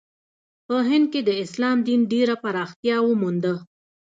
په 0.67 0.75
هند 0.87 1.05
کې 1.11 1.21
د 1.27 1.31
اسلام 1.43 1.77
دین 1.87 2.01
ډېره 2.13 2.35
پراختیا 2.43 2.95
ومونده. 3.03 3.53